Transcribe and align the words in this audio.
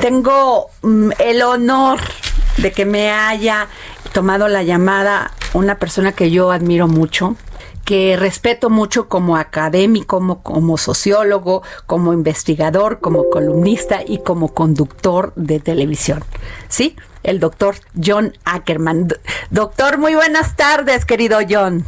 Tengo 0.00 0.70
mm, 0.82 1.10
el 1.18 1.42
honor 1.42 1.98
de 2.58 2.72
que 2.72 2.84
me 2.84 3.10
haya 3.10 3.66
tomado 4.12 4.48
la 4.48 4.62
llamada 4.62 5.32
una 5.54 5.78
persona 5.78 6.12
que 6.12 6.30
yo 6.30 6.52
admiro 6.52 6.86
mucho, 6.86 7.36
que 7.84 8.16
respeto 8.16 8.70
mucho 8.70 9.08
como 9.08 9.36
académico, 9.36 10.40
como, 10.42 10.78
sociólogo, 10.78 11.62
como 11.86 12.12
investigador, 12.12 13.00
como 13.00 13.28
columnista 13.30 14.02
y 14.06 14.18
como 14.18 14.54
conductor 14.54 15.32
de 15.34 15.58
televisión. 15.58 16.22
¿Sí? 16.68 16.96
El 17.22 17.40
doctor 17.40 17.76
John 18.00 18.34
Ackerman. 18.44 19.08
Doctor, 19.50 19.98
muy 19.98 20.14
buenas 20.14 20.54
tardes, 20.54 21.04
querido 21.04 21.38
John. 21.48 21.84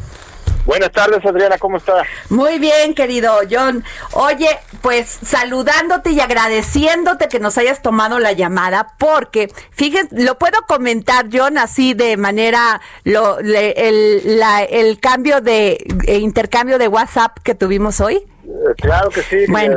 Buenas 0.66 0.92
tardes, 0.92 1.24
Adriana, 1.24 1.59
¿cómo 1.59 1.78
estás? 1.78 2.06
Muy 2.28 2.59
bien, 2.59 2.95
querido 2.95 3.32
John. 3.50 3.82
Oye, 4.12 4.48
pues 4.83 5.09
saludándote 5.23 6.10
y 6.10 6.20
agradeciéndote 6.20 7.28
que 7.28 7.41
nos 7.41 7.59
hayas 7.59 7.83
tomado 7.83 8.19
la 8.19 8.33
llamada, 8.33 8.95
porque, 8.98 9.52
fíjense, 9.72 10.14
lo 10.22 10.38
puedo 10.38 10.58
comentar, 10.69 11.27
John, 11.33 11.58
así 11.58 11.94
de 11.94 12.16
manera, 12.16 12.81
lo, 13.05 13.41
le- 13.41 13.88
el, 13.88 14.38
la- 14.38 14.62
el 14.62 15.00
cambio 15.00 15.41
de 15.41 15.84
eh, 16.06 16.19
intercambio 16.19 16.78
de 16.78 16.88
WhatsApp 16.88 17.38
que 17.42 17.55
tuvimos 17.55 18.00
hoy. 18.00 18.22
Eh, 18.44 18.74
claro 18.77 19.10
que 19.10 19.22
sí, 19.22 19.44
Bueno. 19.48 19.77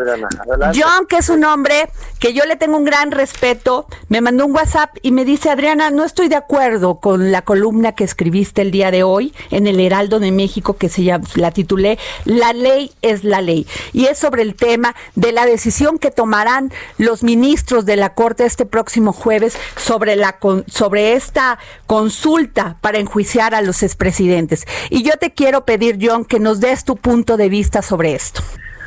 John, 0.74 1.06
que 1.08 1.18
es 1.18 1.30
un 1.30 1.44
hombre 1.44 1.90
que 2.20 2.34
yo 2.34 2.46
le 2.46 2.56
tengo 2.56 2.78
un 2.78 2.86
gran 2.86 3.12
respeto, 3.12 3.88
me 4.08 4.22
mandó 4.22 4.46
un 4.46 4.56
WhatsApp 4.56 4.96
y 5.02 5.12
me 5.12 5.26
dice, 5.26 5.50
Adriana, 5.50 5.90
no 5.90 6.04
estoy 6.06 6.30
de 6.30 6.36
acuerdo 6.36 7.00
con 7.00 7.32
la 7.32 7.42
columna 7.42 7.94
que 7.94 8.04
escribiste 8.04 8.62
el 8.62 8.72
día 8.72 8.92
de 8.92 9.04
hoy 9.04 9.34
en 9.52 9.68
el 9.68 9.80
Heraldo 9.80 10.20
de 10.20 10.32
México, 10.32 10.78
que 10.78 10.90
se 10.90 11.04
llama, 11.04 11.26
la 11.36 11.52
titulé 11.52 12.00
La 12.26 12.54
ley 12.54 12.92
es 13.02 13.24
la 13.24 13.42
ley. 13.42 13.68
Y 13.92 14.06
es 14.06 14.18
sobre 14.18 14.42
el 14.42 14.56
tema 14.56 14.96
de 15.16 15.32
la 15.32 15.46
decisión 15.46 16.00
que 16.00 16.12
tomarán 16.12 16.72
los 16.98 17.24
ministros 17.24 17.86
de 17.86 17.98
la 17.98 18.14
Corte 18.14 18.46
este 18.46 18.66
próximo 18.66 19.12
jueves 19.12 19.58
sobre, 19.76 20.16
la, 20.16 20.38
sobre 20.68 21.14
esta 21.14 21.60
consulta 21.88 22.78
para 22.82 23.00
enjuiciar 23.00 23.54
a 23.54 23.62
los 23.62 23.84
expresidentes. 23.84 24.66
Y 24.90 25.04
yo 25.04 25.18
te 25.20 25.34
quiero 25.34 25.66
pedir, 25.66 26.00
John, 26.02 26.26
que 26.26 26.40
nos 26.40 26.60
des 26.60 26.86
tu 26.86 26.96
punto 26.96 27.38
de 27.38 27.50
vista 27.50 27.82
sobre 27.82 28.16
esto. 28.16 28.42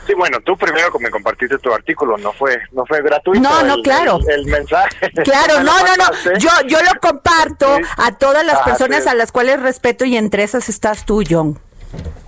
Sí, 0.07 0.15
bueno, 0.15 0.39
tú 0.45 0.57
primero 0.57 0.93
que 0.93 0.99
me 1.01 1.11
compartiste 1.11 1.59
tu 1.59 1.73
artículo, 1.73 2.17
no 2.19 2.33
fue 2.33 2.59
no 2.73 2.85
fue 2.87 3.03
gratuito. 3.03 3.41
No, 3.41 3.63
no, 3.65 3.75
el- 3.75 3.83
claro. 3.83 4.19
El, 4.29 4.41
el 4.41 4.47
mensaje. 4.47 5.11
Claro, 5.25 5.61
no, 5.63 5.73
no, 5.81 5.97
no. 5.97 6.39
Yo, 6.39 6.49
yo 6.69 6.79
lo 6.83 7.01
comparto 7.01 7.77
Sí. 7.77 7.83
a 7.97 8.17
todas 8.17 8.45
las 8.47 8.57
Ah, 8.61 8.65
personas 8.65 9.03
sí. 9.05 9.09
a 9.09 9.15
las 9.15 9.33
cuales 9.33 9.61
respeto 9.61 10.05
y 10.05 10.17
entre 10.17 10.43
esas 10.45 10.69
estás 10.69 11.05
tú, 11.05 11.23
John. 11.29 11.59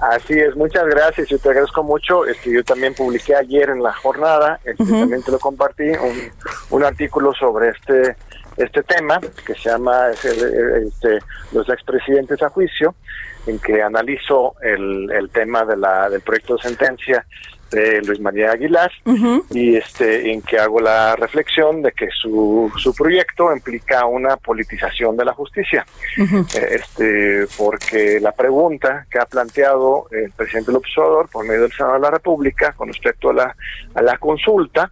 Así 0.01 0.35
es, 0.39 0.55
muchas 0.57 0.85
gracias, 0.87 1.29
yo 1.29 1.39
te 1.39 1.49
agradezco 1.49 1.83
mucho. 1.83 2.25
Este, 2.27 2.53
yo 2.53 2.65
también 2.65 2.95
publiqué 2.95 3.35
ayer 3.37 3.69
en 3.71 3.83
la 3.83 3.93
jornada, 3.93 4.59
este, 4.65 4.85
también 4.85 5.23
te 5.23 5.31
lo 5.33 5.39
compartí, 5.39 5.89
un, 5.91 6.33
un 6.71 6.85
artículo 6.85 7.33
sobre 7.35 7.71
este 7.71 8.17
este 8.57 8.83
tema 8.83 9.21
que 9.47 9.55
se 9.55 9.69
llama 9.71 10.09
este, 10.11 11.19
los 11.53 11.69
expresidentes 11.69 12.43
a 12.43 12.49
juicio, 12.49 12.95
en 13.47 13.59
que 13.61 13.81
analizo 13.83 14.55
el, 14.63 15.09
el 15.13 15.31
tema 15.31 15.65
de 15.65 15.77
la, 15.77 16.11
del 16.11 16.21
proyecto 16.23 16.57
de 16.57 16.63
sentencia 16.63 17.25
de 17.71 18.03
Luis 18.03 18.21
María 18.21 18.53
Aguilar 18.53 18.91
y 19.51 19.77
este 19.77 20.33
en 20.33 20.43
que 20.43 20.59
hago 20.59 20.81
la 20.81 21.17
reflexión 21.17 21.83
de 21.83 21.93
que 21.93 22.09
su, 22.11 22.73
su 22.77 22.95
proyecto 22.95 23.55
implica 23.55 24.07
una 24.07 24.37
politización 24.37 25.17
de 25.17 25.25
la 25.25 25.33
justicia. 25.33 25.85
Eh, 26.19 26.45
este 26.71 27.47
porque 27.57 28.21
la 28.21 28.33
pregunta 28.33 29.07
que 29.11 29.19
ha 29.19 29.27
planteado 29.27 30.07
el 30.11 30.31
presidente 30.33 30.73
López 30.73 30.97
Obrador 30.97 31.29
por 31.29 31.47
medio 31.47 31.63
del 31.63 31.73
Senado 31.73 31.95
de 31.95 32.01
la 32.01 32.11
República 32.11 32.73
con 32.73 32.89
respecto 32.89 33.31
a 33.31 33.35
la, 33.35 33.57
a 33.95 34.03
la 34.03 34.19
consulta 34.19 34.91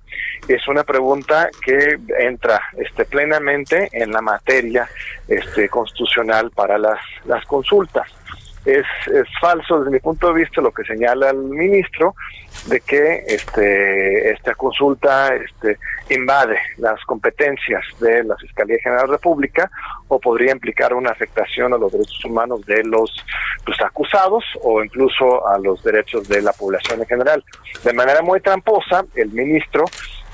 es 0.48 0.66
una 0.68 0.84
pregunta 0.84 1.48
que 1.64 1.98
entra 2.18 2.60
este 2.76 3.04
plenamente 3.04 3.88
en 3.92 4.12
la 4.12 4.20
materia 4.20 4.88
este 5.28 5.68
constitucional 5.68 6.50
para 6.50 6.78
las, 6.78 7.00
las 7.24 7.44
consultas. 7.46 8.08
Es, 8.64 8.84
es 9.14 9.28
falso 9.40 9.78
desde 9.78 9.92
mi 9.92 10.00
punto 10.00 10.32
de 10.32 10.40
vista 10.40 10.60
lo 10.60 10.72
que 10.72 10.82
señala 10.82 11.30
el 11.30 11.36
ministro 11.36 12.16
de 12.66 12.80
que 12.80 13.24
este 13.26 14.30
esta 14.30 14.54
consulta 14.54 15.34
este 15.34 15.78
invade 16.10 16.58
las 16.78 17.00
competencias 17.04 17.84
de 18.00 18.24
la 18.24 18.36
Fiscalía 18.36 18.78
General 18.82 19.06
de 19.06 19.12
la 19.12 19.16
República 19.16 19.70
o 20.08 20.18
podría 20.20 20.52
implicar 20.52 20.94
una 20.94 21.10
afectación 21.10 21.72
a 21.74 21.78
los 21.78 21.92
derechos 21.92 22.24
humanos 22.24 22.64
de 22.66 22.82
los 22.84 23.10
pues, 23.64 23.80
acusados 23.80 24.44
o 24.62 24.82
incluso 24.82 25.46
a 25.48 25.58
los 25.58 25.82
derechos 25.82 26.28
de 26.28 26.42
la 26.42 26.52
población 26.52 27.00
en 27.00 27.06
general. 27.06 27.44
De 27.84 27.92
manera 27.92 28.22
muy 28.22 28.40
tramposa, 28.40 29.04
el 29.14 29.30
ministro 29.30 29.84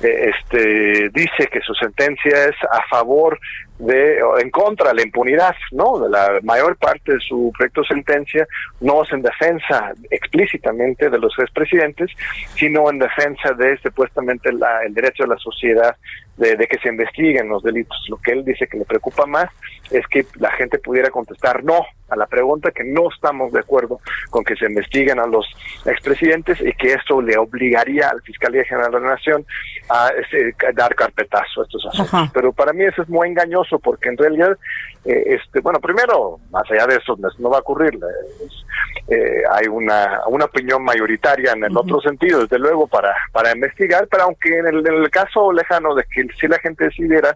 eh, 0.02 0.30
este 0.34 1.10
dice 1.10 1.46
que 1.50 1.60
su 1.60 1.74
sentencia 1.74 2.46
es 2.46 2.56
a 2.70 2.82
favor 2.88 3.38
de 3.82 4.18
en 4.40 4.50
contra 4.50 4.88
de 4.90 4.94
la 4.94 5.02
impunidad, 5.02 5.54
¿no? 5.72 5.98
De 5.98 6.08
la 6.08 6.38
mayor 6.42 6.76
parte 6.76 7.14
de 7.14 7.20
su 7.20 7.50
proyecto 7.56 7.80
de 7.82 7.88
sentencia 7.88 8.46
no 8.80 9.02
es 9.02 9.12
en 9.12 9.22
defensa 9.22 9.92
explícitamente 10.10 11.10
de 11.10 11.18
los 11.18 11.32
expresidentes, 11.38 12.10
sino 12.54 12.88
en 12.90 12.98
defensa 12.98 13.52
de 13.54 13.76
supuestamente 13.78 14.52
la- 14.52 14.84
el 14.84 14.94
derecho 14.94 15.24
de 15.24 15.30
la 15.30 15.38
sociedad 15.38 15.96
de, 16.36 16.56
de 16.56 16.66
que 16.66 16.78
se 16.78 16.88
investiguen 16.88 17.48
los 17.48 17.62
delitos. 17.62 17.96
Lo 18.08 18.16
que 18.18 18.32
él 18.32 18.44
dice 18.44 18.66
que 18.66 18.78
le 18.78 18.84
preocupa 18.84 19.26
más 19.26 19.48
es 19.90 20.06
que 20.06 20.24
la 20.38 20.50
gente 20.52 20.78
pudiera 20.78 21.10
contestar 21.10 21.62
no 21.62 21.84
a 22.08 22.16
la 22.16 22.26
pregunta, 22.26 22.70
que 22.70 22.84
no 22.84 23.08
estamos 23.14 23.52
de 23.52 23.60
acuerdo 23.60 24.00
con 24.30 24.44
que 24.44 24.54
se 24.56 24.66
investiguen 24.66 25.18
a 25.18 25.26
los 25.26 25.46
expresidentes 25.86 26.60
y 26.60 26.72
que 26.72 26.92
esto 26.94 27.20
le 27.20 27.36
obligaría 27.36 28.08
a 28.08 28.14
la 28.14 28.20
Fiscalía 28.22 28.64
General 28.64 28.90
de 28.92 29.00
la 29.00 29.08
Nación 29.14 29.44
a, 29.88 30.06
a 30.08 30.72
dar 30.74 30.94
carpetazo 30.94 31.60
a 31.60 31.64
estos 31.64 31.86
asuntos. 31.86 32.12
Ajá. 32.14 32.30
Pero 32.34 32.52
para 32.52 32.72
mí 32.72 32.84
eso 32.84 33.02
es 33.02 33.08
muy 33.08 33.28
engañoso 33.28 33.71
porque 33.78 34.08
en 34.08 34.16
realidad, 34.18 34.56
eh, 35.04 35.22
este, 35.40 35.60
bueno, 35.60 35.80
primero, 35.80 36.38
más 36.50 36.70
allá 36.70 36.86
de 36.86 36.96
eso, 36.96 37.16
no, 37.38 37.50
va 37.50 37.58
a 37.58 37.60
ocurrir. 37.60 37.94
eh, 37.94 38.44
es- 38.46 38.64
eh, 39.08 39.42
hay 39.50 39.66
una, 39.66 40.20
una 40.28 40.44
opinión 40.44 40.84
mayoritaria 40.84 41.52
en 41.52 41.64
el 41.64 41.76
otro 41.76 42.00
sentido, 42.00 42.40
desde 42.42 42.58
luego, 42.58 42.86
para, 42.86 43.14
para 43.32 43.52
investigar, 43.52 44.06
pero 44.08 44.24
aunque 44.24 44.56
en 44.56 44.66
el, 44.66 44.86
en 44.86 44.94
el 44.94 45.10
caso 45.10 45.52
lejano 45.52 45.94
de 45.94 46.04
que 46.04 46.26
si 46.38 46.46
la 46.46 46.58
gente 46.60 46.84
decidiera 46.84 47.34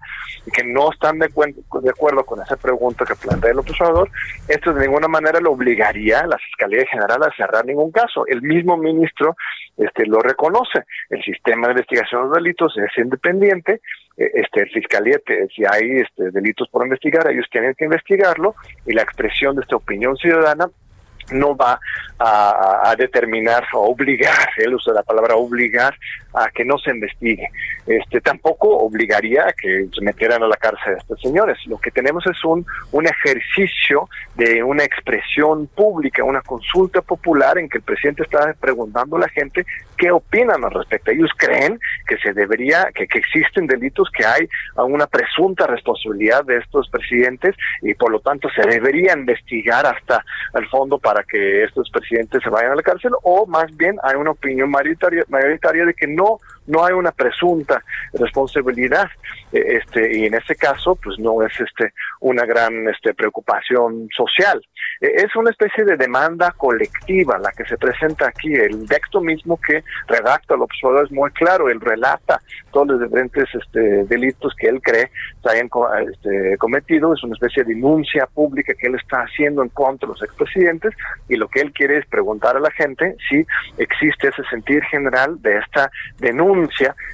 que 0.52 0.62
no 0.64 0.92
están 0.92 1.18
de, 1.18 1.28
de 1.28 1.90
acuerdo 1.90 2.24
con 2.24 2.40
esa 2.40 2.56
pregunta 2.56 3.04
que 3.04 3.14
plantea 3.16 3.50
el 3.50 3.58
observador, 3.58 4.08
esto 4.48 4.72
de 4.72 4.86
ninguna 4.86 5.08
manera 5.08 5.40
lo 5.40 5.52
obligaría 5.52 6.20
a 6.20 6.26
la 6.26 6.38
Fiscalía 6.38 6.84
General 6.90 7.22
a 7.24 7.34
cerrar 7.36 7.64
ningún 7.64 7.90
caso. 7.90 8.26
El 8.26 8.42
mismo 8.42 8.76
ministro 8.76 9.36
este, 9.76 10.06
lo 10.06 10.20
reconoce. 10.20 10.84
El 11.10 11.22
sistema 11.24 11.66
de 11.66 11.72
investigación 11.72 12.22
de 12.22 12.26
los 12.28 12.36
delitos 12.36 12.74
es 12.78 12.96
independiente. 12.96 13.80
Este, 14.16 14.64
fiscalía, 14.66 15.18
si 15.54 15.62
hay 15.70 16.00
este, 16.00 16.30
delitos 16.30 16.68
por 16.70 16.82
investigar, 16.82 17.30
ellos 17.30 17.44
tienen 17.50 17.74
que 17.74 17.84
investigarlo 17.84 18.54
y 18.86 18.94
la 18.94 19.02
expresión 19.02 19.54
de 19.56 19.62
esta 19.62 19.76
opinión 19.76 20.16
ciudadana 20.16 20.70
no 21.32 21.54
va 21.54 21.78
a, 22.18 22.90
a 22.90 22.96
determinar 22.96 23.64
o 23.74 23.90
obligar, 23.90 24.48
él 24.56 24.74
usa 24.74 24.94
la 24.94 25.02
palabra 25.02 25.34
obligar 25.36 25.94
a 26.36 26.50
que 26.50 26.64
no 26.64 26.78
se 26.78 26.90
investigue. 26.90 27.48
Este 27.86 28.20
tampoco 28.20 28.76
obligaría 28.78 29.48
a 29.48 29.52
que 29.52 29.86
se 29.92 30.00
metieran 30.02 30.42
a 30.42 30.48
la 30.48 30.56
cárcel 30.56 30.94
a 30.94 30.98
estos 30.98 31.20
señores. 31.20 31.58
Lo 31.66 31.78
que 31.78 31.90
tenemos 31.90 32.26
es 32.26 32.44
un, 32.44 32.64
un 32.92 33.06
ejercicio 33.06 34.08
de 34.34 34.62
una 34.62 34.84
expresión 34.84 35.66
pública, 35.68 36.22
una 36.22 36.42
consulta 36.42 37.00
popular 37.00 37.58
en 37.58 37.68
que 37.68 37.78
el 37.78 37.84
presidente 37.84 38.22
está 38.22 38.54
preguntando 38.60 39.16
a 39.16 39.20
la 39.20 39.28
gente 39.28 39.64
qué 39.96 40.10
opinan 40.10 40.62
al 40.64 40.72
respecto. 40.72 41.10
Ellos 41.10 41.30
creen 41.36 41.78
que 42.06 42.18
se 42.18 42.32
debería, 42.32 42.88
que, 42.94 43.06
que 43.06 43.18
existen 43.18 43.66
delitos, 43.66 44.10
que 44.10 44.26
hay 44.26 44.46
una 44.76 45.06
presunta 45.06 45.66
responsabilidad 45.66 46.44
de 46.44 46.58
estos 46.58 46.88
presidentes 46.90 47.54
y 47.82 47.94
por 47.94 48.10
lo 48.10 48.20
tanto 48.20 48.48
se 48.50 48.68
debería 48.68 49.14
investigar 49.14 49.86
hasta 49.86 50.24
el 50.54 50.66
fondo 50.68 50.98
para 50.98 51.22
que 51.22 51.64
estos 51.64 51.90
presidentes 51.90 52.42
se 52.42 52.50
vayan 52.50 52.72
a 52.72 52.76
la 52.76 52.82
cárcel 52.82 53.12
o 53.22 53.46
más 53.46 53.74
bien 53.76 53.96
hay 54.02 54.16
una 54.16 54.32
opinión 54.32 54.70
mayoritaria, 54.70 55.24
mayoritaria 55.28 55.86
de 55.86 55.94
que 55.94 56.06
no 56.06 56.25
Hill 56.26 56.40
no 56.66 56.84
hay 56.84 56.92
una 56.92 57.12
presunta 57.12 57.82
responsabilidad. 58.12 59.08
Eh, 59.52 59.78
este, 59.80 60.18
y 60.18 60.26
en 60.26 60.34
este 60.34 60.56
caso, 60.56 60.96
pues 60.96 61.18
no 61.18 61.42
es 61.42 61.52
este 61.60 61.92
una 62.20 62.44
gran 62.44 62.88
este, 62.88 63.14
preocupación 63.14 64.08
social. 64.16 64.60
Eh, 65.00 65.12
es 65.16 65.36
una 65.36 65.50
especie 65.50 65.84
de 65.84 65.96
demanda 65.96 66.52
colectiva 66.56 67.38
la 67.38 67.50
que 67.52 67.64
se 67.64 67.76
presenta 67.76 68.28
aquí. 68.28 68.52
El 68.54 68.88
texto 68.88 69.20
mismo 69.20 69.58
que 69.60 69.84
redacta 70.08 70.54
el 70.54 70.62
observador 70.62 71.06
es 71.06 71.12
muy 71.12 71.30
claro, 71.30 71.68
él 71.68 71.80
relata 71.80 72.40
todos 72.72 72.88
los 72.88 73.02
diferentes 73.02 73.44
este, 73.54 74.04
delitos 74.04 74.54
que 74.58 74.68
él 74.68 74.80
cree 74.82 75.10
se 75.42 75.50
hayan 75.50 75.68
este, 76.10 76.56
cometido, 76.58 77.14
es 77.14 77.22
una 77.22 77.34
especie 77.34 77.64
de 77.64 77.74
denuncia 77.74 78.26
pública 78.26 78.74
que 78.74 78.88
él 78.88 78.96
está 78.96 79.18
haciendo 79.18 79.62
en 79.62 79.68
contra 79.70 80.06
de 80.06 80.14
los 80.14 80.22
expresidentes 80.22 80.94
y 81.28 81.36
lo 81.36 81.48
que 81.48 81.60
él 81.60 81.72
quiere 81.72 81.98
es 81.98 82.06
preguntar 82.06 82.56
a 82.56 82.60
la 82.60 82.70
gente 82.70 83.16
si 83.28 83.46
existe 83.78 84.28
ese 84.28 84.42
sentir 84.50 84.82
general 84.84 85.40
de 85.42 85.58
esta 85.58 85.90
denuncia 86.18 86.55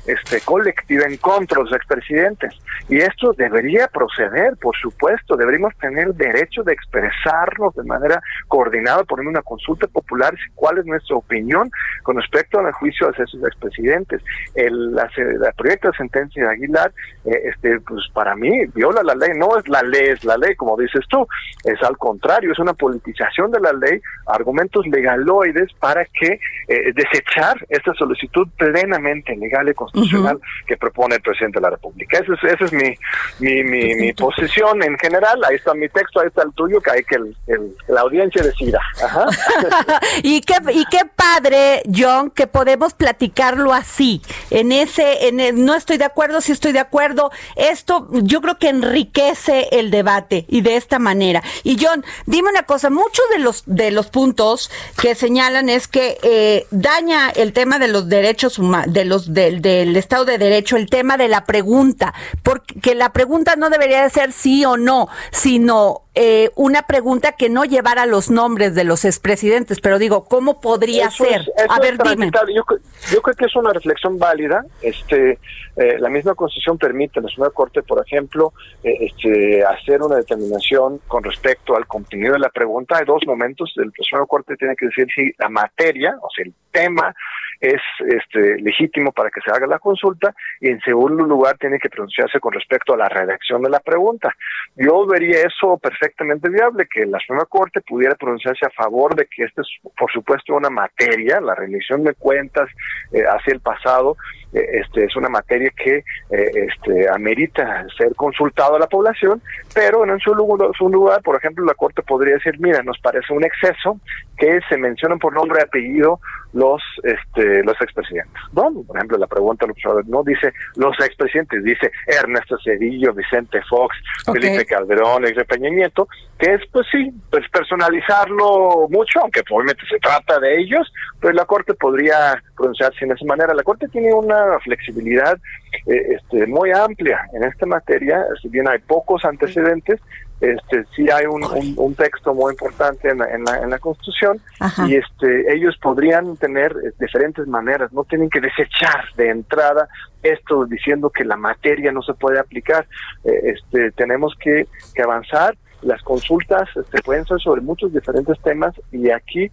este, 0.07 0.41
colectiva 0.41 1.05
en 1.07 1.17
contra 1.17 1.59
de 1.59 1.65
los 1.65 1.73
expresidentes. 1.73 2.55
Y 2.89 2.99
esto 2.99 3.33
debería 3.33 3.89
proceder, 3.89 4.57
por 4.61 4.77
supuesto, 4.77 5.37
deberíamos 5.37 5.77
tener 5.79 6.15
derecho 6.15 6.63
de 6.63 6.73
expresarnos 6.73 7.75
de 7.75 7.85
manera 7.85 8.21
coordinada, 8.49 9.05
poniendo 9.05 9.31
una 9.31 9.43
consulta 9.43 9.87
popular, 9.87 10.35
cuál 10.55 10.79
es 10.79 10.87
nuestra 10.87 11.17
opinión 11.17 11.71
con 12.03 12.17
respecto 12.17 12.59
al 12.59 12.73
juicio 12.73 13.11
de 13.11 13.25
esos 13.25 13.43
expresidentes. 13.45 14.23
El, 14.55 14.95
la, 14.95 15.09
proyecto 15.57 15.89
de 15.89 15.97
sentencia 15.97 16.45
de 16.45 16.51
Aguilar, 16.51 16.93
eh, 17.25 17.31
este, 17.45 17.81
pues 17.81 18.01
para 18.13 18.35
mí 18.35 18.51
viola 18.75 19.03
la 19.03 19.15
ley, 19.15 19.31
no 19.37 19.57
es 19.57 19.69
la 19.69 19.83
ley, 19.83 20.09
es 20.09 20.25
la 20.25 20.37
ley, 20.37 20.55
como 20.57 20.77
dices 20.77 21.05
tú, 21.09 21.27
es 21.65 21.83
al 21.83 21.97
contrario, 21.99 22.53
es 22.53 22.59
una 22.59 22.75
politización 22.75 23.51
de 23.51 23.61
la 23.61 23.73
ley, 23.73 24.01
argumentos 24.27 24.87
legaloides 24.87 25.73
para 25.79 26.05
que 26.05 26.39
eh, 26.69 26.93
desechar 26.95 27.57
esta 27.69 27.93
solicitud 27.95 28.49
plenamente 28.57 29.32
legal 29.41 29.69
y 29.69 29.75
constitucional 29.75 30.41
que 30.67 30.77
propone 30.77 31.17
el 31.17 31.23
presidente 31.23 31.59
de 31.59 31.63
la 31.63 31.71
República. 31.71 32.19
Esa 32.19 32.35
es, 32.35 32.45
esa 32.55 32.65
es 32.65 32.73
mi, 32.73 32.95
mi, 33.39 33.63
mi, 33.65 33.95
mi, 33.95 34.13
posición 34.13 34.83
en 34.83 34.97
general, 34.99 35.43
ahí 35.45 35.57
está 35.57 35.75
mi 35.75 35.89
texto, 35.89 36.21
ahí 36.21 36.29
está 36.29 36.43
el 36.43 36.53
tuyo, 36.53 36.81
que 36.81 36.91
hay 36.91 37.05
que 37.05 37.17
el, 37.17 37.77
la 37.89 38.03
audiencia 38.03 38.43
decida. 38.43 38.79
y, 40.23 40.41
qué, 40.43 40.55
y 40.73 40.85
qué 40.87 41.01
padre, 41.17 41.83
John, 41.93 42.31
que 42.31 42.47
podemos 42.47 42.95
platicarlo 42.95 43.73
así, 43.73 44.23
en 44.51 44.73
ese, 44.73 45.29
en 45.29 45.65
no 45.65 45.75
estoy 45.75 45.99
de 45.99 46.05
acuerdo, 46.05 46.41
si 46.41 46.53
estoy 46.53 46.73
de 46.73 46.79
acuerdo, 46.79 47.31
esto 47.57 48.09
yo 48.13 48.41
creo 48.41 48.59
que 48.59 48.69
enriquece 48.69 49.69
el 49.73 49.91
debate 49.91 50.45
y 50.49 50.61
de 50.61 50.77
esta 50.77 50.99
manera. 50.99 51.43
Y 51.65 51.83
John, 51.85 52.05
dime 52.27 52.51
una 52.51 52.63
cosa, 52.65 52.91
muchos 52.91 53.25
de 53.31 53.39
los, 53.39 53.65
de 53.67 53.91
los 53.91 54.09
puntos 54.09 54.71
que 55.01 55.15
señalan 55.15 55.69
es 55.69 55.89
que 55.89 56.19
eh, 56.23 56.67
daña 56.71 57.31
el 57.31 57.53
tema 57.53 57.79
de 57.79 57.89
los 57.89 58.09
derechos 58.09 58.59
humanos, 58.59 58.93
de 58.93 59.05
los, 59.05 59.35
del, 59.35 59.63
del 59.63 59.97
Estado 59.97 60.25
de 60.25 60.39
Derecho, 60.39 60.77
el 60.77 60.89
tema 60.89 61.17
de 61.17 61.29
la 61.29 61.45
pregunta, 61.45 62.15
porque 62.43 62.95
la 62.95 63.13
pregunta 63.13 63.32
no 63.57 63.71
debería 63.71 64.03
de 64.03 64.11
ser 64.11 64.33
sí 64.33 64.65
o 64.65 64.77
no, 64.77 65.09
sino 65.31 66.02
eh, 66.15 66.51
una 66.57 66.83
pregunta 66.83 67.33
que 67.33 67.49
no 67.49 67.65
llevara 67.65 68.05
los 68.05 68.31
nombres 68.31 68.75
de 68.75 68.85
los 68.85 69.07
expresidentes, 69.07 69.81
pero 69.81 69.99
digo, 69.99 70.25
¿cómo 70.25 70.61
podría 70.61 71.11
ser? 71.11 71.51
a 71.71 71.81
ver, 71.81 71.97
dime. 71.97 72.31
Yo, 72.55 73.23
creo 73.23 73.35
que 73.35 73.47
es 73.47 73.57
una 73.57 73.73
reflexión 73.73 74.19
válida. 74.19 74.63
Este, 74.83 75.39
eh, 75.77 75.99
la 75.99 76.11
misma 76.11 76.35
Constitución 76.35 76.77
permite 76.77 77.19
a 77.19 77.23
la 77.23 77.29
Suprema 77.29 77.51
Corte, 77.51 77.83
por 77.83 78.05
ejemplo, 78.07 78.53
eh, 78.85 78.95
este, 79.01 79.65
hacer 79.65 80.03
una 80.03 80.17
determinación 80.17 81.01
con 81.09 81.25
respecto 81.25 81.75
al 81.77 81.87
contenido 81.87 82.35
de 82.35 82.41
la 82.41 82.51
pregunta. 82.51 82.99
Hay 82.99 83.07
dos 83.07 83.23
momentos. 83.27 83.73
El 83.77 83.91
Suprema 83.97 84.27
Corte 84.27 84.57
tiene 84.57 84.77
que 84.77 84.87
decir 84.87 85.07
si 85.15 85.33
la 85.39 85.49
materia, 85.49 86.15
o 86.21 86.29
sea, 86.35 86.45
el 86.45 86.53
tema 86.71 87.15
es 87.59 87.81
este, 88.01 88.61
legítimo 88.61 89.13
para 89.13 89.31
que 89.31 89.41
se 89.41 89.51
haga 89.51 89.69
la 89.69 89.79
consulta 89.79 90.35
y 90.61 90.69
en 90.69 90.81
segundo 90.81 91.25
lugar 91.25 91.57
tiene 91.59 91.79
que 91.79 91.89
pronunciarse 91.89 92.41
con 92.41 92.53
respecto 92.53 92.93
a 92.93 92.97
la 92.97 93.09
redacción 93.09 93.63
de 93.63 93.71
la 93.71 93.79
pregunta. 93.79 94.35
Yo 94.75 95.07
vería 95.07 95.43
eso 95.47 95.79
perfectamente 95.79 96.02
viable, 96.51 96.87
que 96.93 97.07
la 97.07 97.19
Suprema 97.19 97.45
Corte 97.47 97.81
pudiera 97.81 98.15
pronunciarse 98.15 98.67
a 98.67 98.71
favor 98.71 99.15
de 99.15 99.27
que 99.27 99.45
esta 99.45 99.63
es, 99.63 99.69
por 99.97 100.11
supuesto, 100.11 100.55
una 100.55 100.71
materia, 100.71 101.41
la 101.41 101.55
rendición 101.55 102.05
de 102.05 102.15
cuentas 102.15 102.69
eh, 103.13 103.23
hacia 103.23 103.55
el 103.55 103.61
pasado, 103.61 104.17
este, 104.53 105.05
es 105.05 105.17
una 105.17 105.29
materia 105.29 105.71
que 105.77 105.99
eh, 105.99 106.05
este, 106.31 107.09
amerita 107.09 107.87
ser 107.97 108.15
consultado 108.15 108.77
a 108.77 108.79
la 108.79 108.87
población, 108.87 109.43
pero 109.75 110.05
en 110.05 110.19
su 110.21 110.35
lugar, 110.35 110.71
su 110.77 110.89
lugar, 110.89 111.23
por 111.23 111.37
ejemplo, 111.37 111.65
la 111.65 111.75
Corte 111.75 112.03
podría 112.03 112.35
decir, 112.35 112.55
mira, 112.61 112.83
nos 112.83 112.99
parece 112.99 113.33
un 113.33 113.45
exceso 113.45 113.99
que 114.37 114.61
se 114.69 114.77
mencionen 114.77 115.19
por 115.19 115.33
nombre 115.33 115.61
y 115.61 115.63
apellido 115.63 116.21
los 116.53 116.83
este 117.03 117.63
los 117.65 117.81
expresidentes. 117.81 118.41
¿no? 118.53 118.71
Por 118.87 118.97
ejemplo, 118.97 119.19
la 119.19 119.27
pregunta 119.27 119.67
no 120.07 120.23
dice 120.23 120.53
los 120.77 120.95
expresidentes, 121.01 121.65
dice 121.65 121.91
Ernesto 122.07 122.57
Cedillo, 122.63 123.15
Vicente 123.15 123.61
Fox, 123.69 123.97
Felipe 124.27 124.67
Calderón, 124.67 125.27
ex 125.27 125.45
Peña 125.47 125.71
Nieto, 125.71 126.09
que 126.39 126.55
es 126.55 126.61
pues 126.71 126.87
sí, 126.91 127.11
pues 127.31 127.49
personalizarlo 127.51 128.89
mucho, 128.91 129.21
aunque 129.21 129.41
obviamente 129.51 129.83
se 129.89 129.99
trata 129.99 130.39
de 130.41 130.61
ellos, 130.61 130.93
pues 131.21 131.35
la 131.35 131.45
Corte 131.45 131.75
podría 131.75 132.43
pronunciarse 132.57 133.05
en 133.05 133.13
esa 133.13 133.25
manera. 133.25 133.55
La 133.55 133.63
Corte 133.63 133.89
tiene 133.89 134.13
una 134.13 134.42
flexibilidad 134.61 135.39
eh, 135.87 136.17
este, 136.17 136.47
muy 136.47 136.71
amplia 136.71 137.21
en 137.33 137.45
esta 137.45 137.67
materia, 137.67 138.25
si 138.41 138.49
bien 138.49 138.69
hay 138.69 138.79
pocos 138.79 139.25
antecedentes, 139.25 140.01
este 140.43 140.85
sí 140.97 141.09
hay 141.09 141.27
un, 141.27 141.45
un, 141.77 141.95
texto 141.95 142.35
muy 142.35 142.53
importante 142.53 143.09
en 143.09 143.19
la, 143.19 143.27
en 143.27 143.45
la, 143.45 143.59
en 143.59 143.71
la 143.71 143.79
Constitución 143.79 144.41
y 144.89 144.97
este 144.97 145.55
ellos 145.55 145.79
podrían 145.81 146.37
tener 146.37 146.73
eh, 146.73 146.91
diferentes 146.99 147.47
maneras, 147.47 147.93
no 147.93 148.03
tienen 148.03 148.29
que 148.29 148.41
desechar 148.41 149.05
de 149.17 149.31
entrada 149.31 149.89
esto 150.21 150.65
diciendo 150.67 151.11
que 151.11 151.25
la 151.25 151.37
materia 151.37 151.93
no 151.93 152.03
se 152.03 152.15
puede 152.15 152.41
aplicar, 152.41 152.87
eh, 153.25 153.55
este 153.55 153.93
tenemos 153.93 154.35
que, 154.41 154.67
que 154.95 155.03
avanzar 155.03 155.57
las 155.83 156.03
consultas 156.03 156.69
este, 156.77 157.03
pueden 157.03 157.25
ser 157.27 157.41
sobre 157.41 157.61
muchos 157.61 157.93
diferentes 157.93 158.41
temas 158.41 158.75
y 158.91 159.11
aquí 159.11 159.45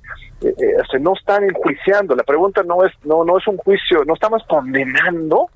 eh, 0.41 0.55
este, 0.81 0.99
no 0.99 1.13
están 1.13 1.43
enjuiciando. 1.43 2.15
La 2.15 2.23
pregunta 2.23 2.63
no 2.63 2.85
es 2.85 2.93
no 3.03 3.23
no 3.23 3.37
es 3.37 3.47
un 3.47 3.57
juicio, 3.57 4.03
no 4.05 4.13
estamos 4.13 4.43
condenando, 4.47 5.49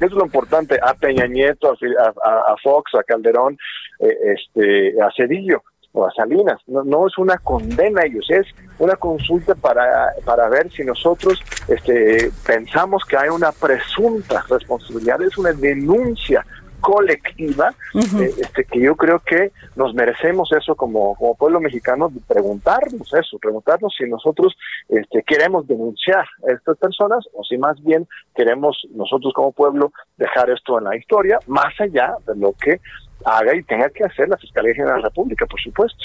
eso 0.00 0.06
es 0.06 0.12
lo 0.12 0.24
importante, 0.24 0.78
a 0.82 0.94
Peña 0.94 1.26
Nieto, 1.26 1.70
a, 1.70 2.52
a 2.52 2.56
Fox, 2.62 2.94
a 2.94 3.02
Calderón, 3.02 3.56
eh, 4.00 4.34
este, 4.34 5.00
a 5.00 5.08
Cedillo 5.16 5.62
o 5.92 6.06
a 6.06 6.10
Salinas. 6.12 6.60
No, 6.66 6.82
no 6.84 7.06
es 7.06 7.16
una 7.18 7.36
condena 7.38 8.02
a 8.02 8.06
ellos, 8.06 8.26
es 8.30 8.46
una 8.78 8.96
consulta 8.96 9.54
para, 9.54 10.12
para 10.24 10.48
ver 10.48 10.70
si 10.70 10.84
nosotros 10.84 11.42
este, 11.68 12.30
pensamos 12.46 13.04
que 13.04 13.16
hay 13.16 13.28
una 13.28 13.52
presunta 13.52 14.44
responsabilidad, 14.48 15.22
es 15.22 15.36
una 15.38 15.52
denuncia 15.52 16.44
colectiva, 16.82 17.72
eh, 17.94 18.34
este, 18.38 18.64
que 18.64 18.80
yo 18.80 18.94
creo 18.96 19.20
que 19.20 19.52
nos 19.76 19.94
merecemos 19.94 20.50
eso 20.52 20.74
como, 20.74 21.14
como 21.14 21.34
pueblo 21.36 21.60
mexicano, 21.60 22.12
preguntarnos 22.28 23.14
eso, 23.14 23.38
preguntarnos 23.38 23.94
si 23.96 24.04
nosotros 24.08 24.54
este, 24.88 25.22
queremos 25.22 25.66
denunciar 25.66 26.26
a 26.46 26.52
estas 26.52 26.76
personas 26.76 27.24
o 27.32 27.42
si 27.44 27.56
más 27.56 27.82
bien 27.82 28.06
queremos 28.34 28.76
nosotros 28.94 29.32
como 29.32 29.52
pueblo 29.52 29.92
dejar 30.18 30.50
esto 30.50 30.78
en 30.78 30.84
la 30.84 30.96
historia, 30.96 31.38
más 31.46 31.72
allá 31.80 32.14
de 32.26 32.36
lo 32.36 32.52
que 32.52 32.80
haga 33.24 33.54
y 33.54 33.62
tenga 33.62 33.90
que 33.90 34.04
hacer 34.04 34.28
la 34.28 34.36
Fiscalía 34.36 34.74
General 34.74 34.96
de 34.96 35.02
la 35.02 35.08
República, 35.08 35.46
por 35.46 35.60
supuesto. 35.60 36.04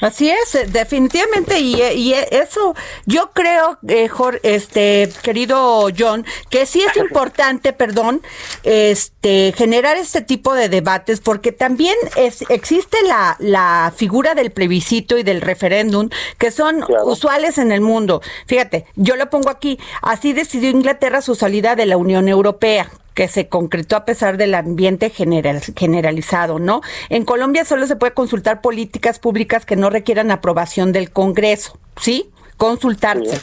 Así 0.00 0.30
es, 0.30 0.54
eh, 0.54 0.66
definitivamente, 0.66 1.58
y, 1.60 1.80
eh, 1.80 1.94
y 1.94 2.12
eso 2.12 2.74
yo 3.06 3.30
creo, 3.32 3.78
eh, 3.88 4.08
este 4.42 5.08
querido 5.22 5.88
John, 5.96 6.24
que 6.48 6.66
sí 6.66 6.82
es 6.82 6.96
importante, 6.98 7.72
perdón, 7.72 8.22
este 8.62 9.52
generar 9.56 9.96
este 9.96 10.22
tipo 10.22 10.54
de 10.54 10.68
debates, 10.68 11.20
porque 11.20 11.52
también 11.52 11.96
es, 12.16 12.44
existe 12.48 12.96
la, 13.06 13.36
la 13.38 13.92
figura 13.94 14.34
del 14.34 14.50
plebiscito 14.50 15.18
y 15.18 15.22
del 15.22 15.40
referéndum, 15.40 16.08
que 16.38 16.50
son 16.50 16.84
usuales 17.04 17.58
en 17.58 17.72
el 17.72 17.80
mundo. 17.80 18.22
Fíjate, 18.46 18.86
yo 18.96 19.16
lo 19.16 19.28
pongo 19.30 19.50
aquí, 19.50 19.78
así 20.02 20.32
decidió 20.32 20.70
Inglaterra 20.70 21.20
su 21.22 21.34
salida 21.34 21.76
de 21.76 21.86
la 21.86 21.96
Unión 21.96 22.28
Europea 22.28 22.90
que 23.14 23.28
se 23.28 23.48
concretó 23.48 23.96
a 23.96 24.04
pesar 24.04 24.36
del 24.36 24.54
ambiente 24.54 25.10
general, 25.10 25.60
generalizado, 25.76 26.58
¿no? 26.58 26.80
En 27.08 27.24
Colombia 27.24 27.64
solo 27.64 27.86
se 27.86 27.96
puede 27.96 28.14
consultar 28.14 28.60
políticas 28.60 29.18
públicas 29.18 29.66
que 29.66 29.76
no 29.76 29.90
requieran 29.90 30.30
aprobación 30.30 30.92
del 30.92 31.10
Congreso, 31.10 31.78
¿sí? 32.00 32.30
Consultarse. 32.56 33.40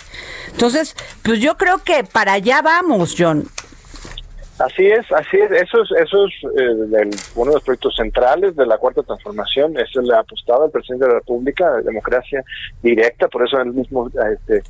Entonces, 0.52 0.96
pues 1.24 1.40
yo 1.40 1.58
creo 1.58 1.80
que 1.80 2.04
para 2.04 2.34
allá 2.34 2.62
vamos, 2.62 3.16
John. 3.18 3.48
Así 4.60 4.88
es, 4.88 5.12
así 5.12 5.38
es. 5.38 5.52
Eso 5.52 5.84
es, 5.84 5.92
eso 5.92 6.26
es 6.26 6.34
eh, 6.60 7.10
uno 7.36 7.52
de 7.52 7.56
los 7.56 7.64
proyectos 7.64 7.96
centrales 7.96 8.56
de 8.56 8.66
la 8.66 8.78
Cuarta 8.80 9.04
Transformación. 9.04 9.78
Eso 9.78 10.02
le 10.02 10.16
ha 10.16 10.20
apostado 10.20 10.66
el 10.66 10.72
presidente 10.72 11.06
de 11.06 11.12
la 11.14 11.20
República, 11.20 11.72
de 11.74 11.84
democracia 11.84 12.44
directa. 12.82 13.28
Por 13.28 13.46
eso 13.46 13.60
él 13.62 13.74
mismo 13.74 14.10
este, 14.10 14.64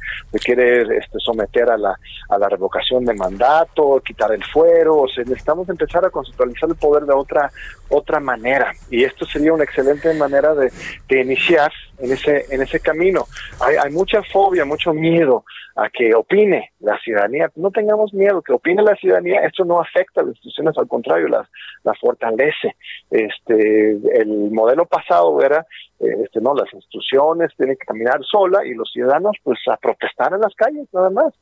quiere 0.44 0.82
este, 0.98 1.20
someter 1.20 1.70
a 1.70 1.78
la, 1.78 1.98
a 2.30 2.38
la 2.38 2.50
revocación 2.50 3.06
de 3.06 3.14
mandato, 3.14 4.02
quitar 4.06 4.34
el 4.34 4.44
fuero. 4.44 4.98
O 5.04 5.08
sea, 5.08 5.24
necesitamos 5.24 5.70
empezar 5.70 6.04
a 6.06 6.10
conceptualizar 6.10 6.70
el 6.70 6.76
poder 6.76 7.04
de 7.06 7.14
otra 7.14 7.50
otra 7.90 8.20
manera. 8.20 8.74
Y 8.90 9.06
esto 9.06 9.26
sería 9.26 9.54
una 9.54 9.64
excelente 9.64 10.14
manera 10.16 10.54
de, 10.54 10.70
de 11.08 11.22
iniciar 11.22 11.72
en 12.00 12.12
ese 12.12 12.46
en 12.50 12.62
ese 12.62 12.82
camino. 12.82 13.26
Hay, 13.62 13.78
hay 13.78 13.92
mucha 13.92 14.22
fobia, 14.24 14.66
mucho 14.66 14.94
miedo 14.94 15.46
a 15.78 15.90
que 15.90 16.14
opine 16.16 16.72
la 16.80 16.98
ciudadanía. 17.00 17.52
No 17.56 17.70
tengamos 17.72 18.14
miedo, 18.14 18.42
que 18.42 18.52
opine 18.52 18.82
la 18.82 18.96
ciudadanía. 18.96 19.42
Esto 19.42 19.64
no 19.64 19.77
afecta 19.82 20.22
a 20.22 20.24
las 20.24 20.36
instituciones, 20.36 20.78
al 20.78 20.88
contrario, 20.88 21.28
las, 21.28 21.48
las 21.84 22.00
fortalece. 22.00 22.76
Este, 23.10 23.92
el 24.20 24.52
modelo 24.52 24.86
pasado 24.86 25.42
era, 25.42 25.66
eh, 26.00 26.16
este, 26.24 26.42
no, 26.42 26.54
las 26.54 26.72
instituciones 26.74 27.52
tienen 27.58 27.78
que 27.78 27.86
caminar 27.86 28.24
sola 28.24 28.66
y 28.66 28.74
los 28.74 28.92
ciudadanos, 28.92 29.36
pues, 29.44 29.60
a 29.70 29.78
protestar 29.78 30.34
en 30.34 30.42
las 30.42 30.56
calles, 30.56 30.88
nada 30.94 31.10
más 31.10 31.34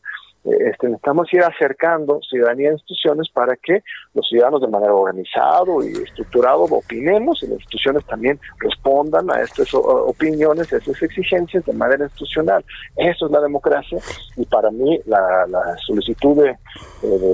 este, 0.46 0.88
necesitamos 0.88 1.34
ir 1.34 1.42
acercando 1.42 2.22
ciudadanía 2.22 2.70
a 2.70 2.74
instituciones 2.74 3.30
para 3.30 3.56
que 3.56 3.82
los 4.14 4.28
ciudadanos 4.28 4.62
de 4.62 4.68
manera 4.68 4.94
organizada 4.94 5.64
y 5.84 6.04
estructurado 6.04 6.64
opinemos 6.64 7.42
y 7.42 7.48
las 7.48 7.56
instituciones 7.56 8.06
también 8.06 8.40
respondan 8.60 9.30
a 9.32 9.42
estas 9.42 9.74
opiniones, 9.74 10.72
a 10.72 10.78
estas 10.78 11.02
exigencias 11.02 11.66
de 11.66 11.74
manera 11.74 12.06
institucional. 12.06 12.64
Eso 12.96 13.26
es 13.26 13.32
la 13.32 13.42
democracia 13.42 13.98
y 14.38 14.46
para 14.46 14.70
mí 14.70 15.00
la, 15.06 15.48
solicitud 15.86 16.44
de, 16.44 16.56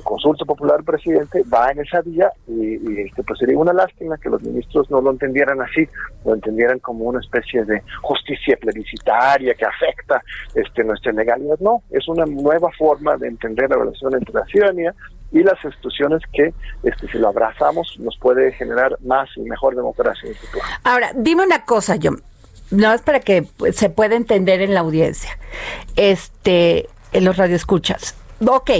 consulta 0.04 0.46
popular 0.46 0.84
presidente 0.84 1.44
va 1.54 1.72
en 1.72 1.80
esa 1.80 2.02
vía 2.02 2.32
y, 2.48 3.02
este, 3.02 3.24
pues 3.24 3.40
sería 3.40 3.58
una 3.58 3.74
lástima 3.74 4.18
que 4.18 4.30
los 4.30 4.42
ministros 4.42 4.90
no 4.90 5.02
lo 5.02 5.12
entendieran 5.12 5.62
así, 5.62 5.88
lo 6.26 6.34
entendieran 6.34 6.80
como 6.80 7.06
una 7.06 7.20
especie 7.20 7.66
de 7.66 7.82
justicia 8.02 8.58
plebiscitaria 8.60 9.54
que 9.54 9.66
afecta 9.66 10.22
este, 10.56 10.84
nuestra 10.84 11.12
legalidad. 11.12 11.60
No, 11.60 11.84
es 11.92 12.08
una 12.08 12.26
nueva 12.26 12.70
forma 12.78 13.01
de 13.20 13.28
entender 13.28 13.70
la 13.70 13.78
relación 13.78 14.14
entre 14.14 14.34
la 14.34 14.46
ciudadanía 14.46 14.94
y 15.32 15.44
las 15.44 15.64
instituciones 15.64 16.22
que, 16.34 16.54
este, 16.84 17.08
si 17.08 17.18
lo 17.18 17.30
abrazamos, 17.30 17.96
nos 18.00 18.18
puede 18.18 18.52
generar 18.54 18.98
más 19.02 19.30
y 19.36 19.42
mejor 19.42 19.76
democracia 19.76 20.28
en 20.28 20.30
el 20.30 20.36
futuro. 20.36 20.64
Ahora, 20.84 21.12
dime 21.16 21.44
una 21.46 21.64
cosa, 21.66 21.96
yo, 21.96 22.12
no 22.70 22.94
es 22.94 23.02
para 23.02 23.20
que 23.20 23.48
se 23.74 23.90
pueda 23.90 24.16
entender 24.16 24.62
en 24.62 24.74
la 24.74 24.82
audiencia, 24.82 25.38
este, 25.96 26.90
en 27.14 27.26
los 27.26 27.38
radioescuchas. 27.38 28.16
Ok, 28.46 28.72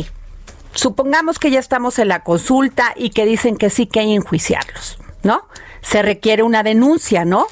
supongamos 0.74 1.40
que 1.40 1.52
ya 1.52 1.60
estamos 1.60 2.00
en 2.00 2.08
la 2.08 2.24
consulta 2.24 2.94
y 2.96 3.12
que 3.12 3.26
dicen 3.26 3.58
que 3.58 3.70
sí 3.70 3.88
que 3.88 4.00
hay 4.02 4.14
enjuiciarlos, 4.14 5.00
¿no? 5.24 5.48
Se 5.82 6.02
requiere 6.02 6.44
una 6.44 6.64
denuncia, 6.64 7.26
¿no? 7.26 7.48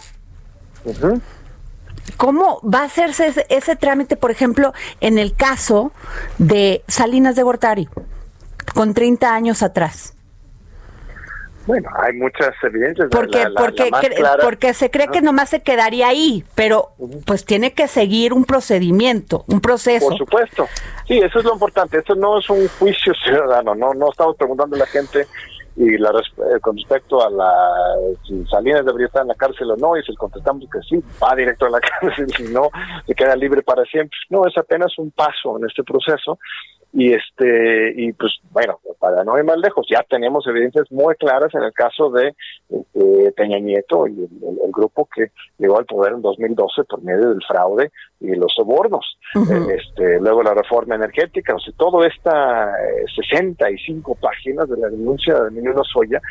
¿Cómo 2.18 2.62
va 2.62 2.82
a 2.82 2.86
hacerse 2.86 3.34
ese, 3.50 3.76
trámite, 3.76 4.16
por 4.16 4.32
ejemplo, 4.32 4.74
en 5.02 5.18
el 5.18 5.36
caso 5.36 5.92
de 6.38 6.84
Salinas 6.88 7.36
de 7.36 7.44
Gortari, 7.44 7.90
con 8.74 8.94
30 8.94 9.34
años 9.34 9.64
atrás? 9.64 10.16
Bueno, 11.66 11.90
hay 12.02 12.14
muchas 12.14 12.56
evidencias. 12.64 13.10
Porque, 13.12 13.46
porque, 13.56 13.92
porque 14.42 14.74
se 14.74 14.90
cree 14.90 15.08
que 15.08 15.22
nomás 15.22 15.50
se 15.50 15.62
quedaría 15.62 16.08
ahí, 16.08 16.44
pero 16.56 16.94
pues 17.26 17.46
tiene 17.46 17.74
que 17.74 17.88
seguir 17.88 18.34
un 18.34 18.46
procedimiento, 18.46 19.44
un 19.48 19.62
proceso. 19.62 20.08
Por 20.08 20.18
supuesto. 20.18 20.68
Sí, 21.08 21.20
eso 21.20 21.38
es 21.38 21.46
lo 21.46 21.54
importante. 21.54 22.00
Esto 22.00 22.16
no 22.16 22.40
es 22.40 22.50
un 22.50 22.68
juicio 22.80 23.14
ciudadano, 23.24 23.76
no, 23.76 23.94
no 23.94 24.10
estamos 24.10 24.36
preguntando 24.36 24.78
a 24.78 24.80
la 24.80 24.88
gente 24.88 25.28
y 25.80 25.98
la, 25.98 26.10
eh, 26.10 26.60
con 26.60 26.76
respecto 26.76 27.26
a 27.26 27.30
la 27.30 27.50
si 28.28 28.46
Salinas 28.48 28.86
debería 28.86 29.08
estar 29.08 29.22
en 29.22 29.30
la 29.30 29.36
cárcel 29.36 29.72
o 29.72 29.78
no, 29.78 29.96
y 29.96 30.04
si 30.04 30.14
contestamos 30.14 30.70
que 30.70 30.80
sí, 30.82 31.02
va 31.24 31.34
directo 31.34 31.68
a 31.68 31.70
la 31.70 31.80
cárcel, 32.02 32.28
y 32.38 32.52
no, 32.52 32.70
se 33.08 33.16
queda 33.16 33.34
libre 33.38 33.62
para 33.62 33.86
siempre. 33.86 34.18
No, 34.30 34.46
es 34.46 34.58
apenas 34.58 34.92
un 35.00 35.12
paso 35.12 35.58
en 35.58 35.66
este 35.66 35.84
proceso 35.86 36.38
y 36.92 37.14
este 37.14 37.94
y 37.96 38.14
pues 38.14 38.34
bueno 38.52 38.80
para 39.00 39.24
no 39.24 39.38
ir 39.38 39.44
más 39.44 39.58
lejos 39.58 39.86
ya 39.90 40.04
tenemos 40.10 40.48
evidencias 40.48 40.92
muy 40.92 41.14
claras 41.16 41.54
en 41.54 41.62
el 41.62 41.72
caso 41.72 42.10
de 42.10 42.34
este, 42.68 43.32
Peña 43.34 43.60
Nieto 43.60 44.08
y 44.08 44.20
el, 44.20 44.72
grupo 44.72 45.10
que 45.14 45.32
llegó 45.58 45.78
al 45.78 45.86
poder 45.86 46.14
en 46.14 46.22
2012 46.22 46.84
por 46.86 47.04
medio 47.04 47.30
del 47.30 47.44
fraude 47.46 47.92
y 48.22 48.34
los 48.36 48.54
sobornos 48.56 49.20
eh, 49.36 49.78
este 49.78 50.20
luego 50.20 50.42
la 50.42 50.54
reforma 50.54 50.96
energética 50.96 51.56
o 51.56 51.60
sea 51.60 51.74
todo 51.78 52.04
esta 52.06 52.72
65 53.16 54.12
eh, 54.12 54.18
páginas 54.22 54.70
de 54.70 54.78
la 54.78 54.88
denuncia 54.88 55.36
de 55.36 55.52
Emilio 55.70 55.84
Soya 55.84 56.22